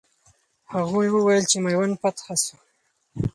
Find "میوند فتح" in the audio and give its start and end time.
1.63-2.27